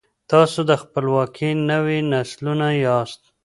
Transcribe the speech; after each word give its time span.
تاسو 0.31 0.59
د 0.69 0.71
خپلواکۍ 0.81 1.51
نوي 1.69 1.99
نسلونه 2.11 2.67
یاست. 2.83 3.21